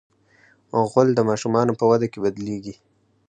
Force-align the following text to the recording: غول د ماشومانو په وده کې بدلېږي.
غول 0.89 1.09
د 1.15 1.19
ماشومانو 1.29 1.73
په 1.79 1.85
وده 1.91 2.07
کې 2.11 2.19
بدلېږي. 2.25 2.73